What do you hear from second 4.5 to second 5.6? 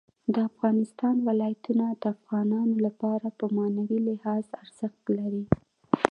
ارزښت لري.